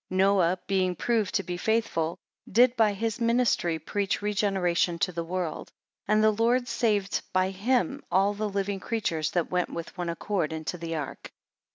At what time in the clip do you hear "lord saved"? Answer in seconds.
6.33-7.21